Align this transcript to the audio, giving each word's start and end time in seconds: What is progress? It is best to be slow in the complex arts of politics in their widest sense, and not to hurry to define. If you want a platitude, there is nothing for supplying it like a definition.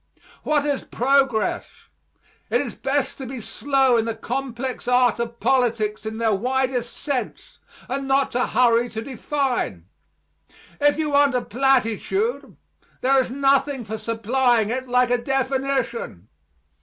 What 0.41 0.65
is 0.65 0.83
progress? 0.83 1.67
It 2.49 2.59
is 2.59 2.73
best 2.73 3.19
to 3.19 3.27
be 3.27 3.39
slow 3.39 3.97
in 3.97 4.05
the 4.05 4.15
complex 4.15 4.87
arts 4.87 5.19
of 5.19 5.39
politics 5.39 6.07
in 6.07 6.17
their 6.17 6.33
widest 6.33 6.97
sense, 6.97 7.59
and 7.87 8.07
not 8.07 8.31
to 8.31 8.47
hurry 8.47 8.89
to 8.89 9.03
define. 9.03 9.85
If 10.79 10.97
you 10.97 11.11
want 11.11 11.35
a 11.35 11.41
platitude, 11.45 12.57
there 13.01 13.21
is 13.21 13.29
nothing 13.29 13.83
for 13.83 13.99
supplying 13.99 14.71
it 14.71 14.87
like 14.87 15.11
a 15.11 15.19
definition. 15.21 16.29